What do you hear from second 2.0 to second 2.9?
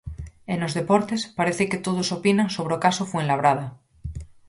opinan sobre o